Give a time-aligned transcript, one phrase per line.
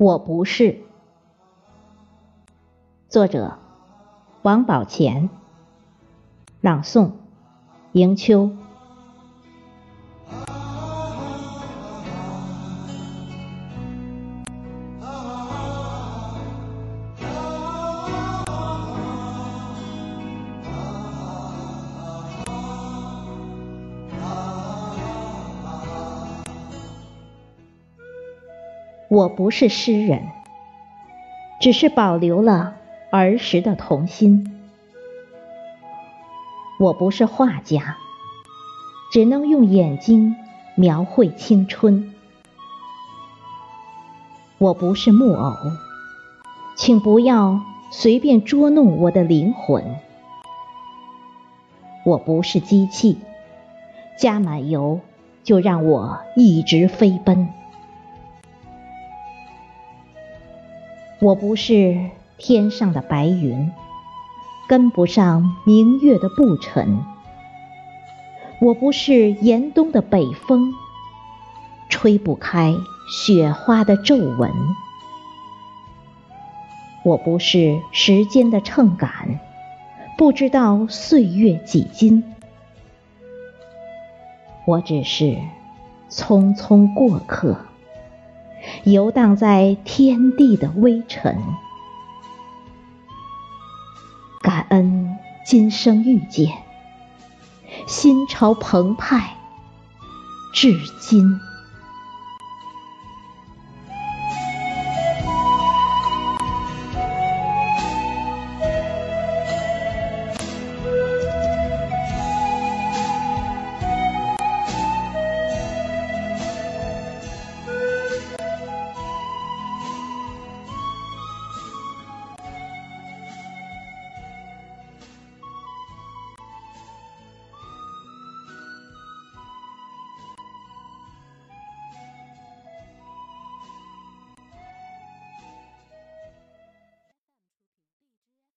[0.00, 0.78] 我不是。
[3.10, 3.58] 作者：
[4.40, 5.28] 王宝乾。
[6.62, 7.10] 朗诵：
[7.92, 8.50] 迎秋。
[29.10, 30.28] 我不是诗人，
[31.60, 32.76] 只是保留了
[33.10, 34.56] 儿时的童心。
[36.78, 37.96] 我不是画家，
[39.12, 40.36] 只能用眼睛
[40.76, 42.14] 描绘青春。
[44.58, 45.56] 我不是木偶，
[46.76, 49.96] 请不要随便捉弄我的灵魂。
[52.06, 53.18] 我不是机器，
[54.16, 55.00] 加满油
[55.42, 57.48] 就让我一直飞奔。
[61.22, 61.98] 我不是
[62.38, 63.70] 天上的白云，
[64.66, 67.04] 跟不上明月的步尘；
[68.58, 70.72] 我不是严冬的北风，
[71.90, 72.74] 吹不开
[73.12, 74.50] 雪花的皱纹；
[77.04, 79.38] 我不是时间的秤杆，
[80.16, 82.22] 不知道岁月几斤；
[84.66, 85.36] 我只是
[86.08, 87.66] 匆匆过客。
[88.84, 91.36] 游荡在天地的微尘，
[94.40, 96.52] 感恩今生遇见，
[97.86, 99.36] 心潮澎湃
[100.52, 101.40] 至今。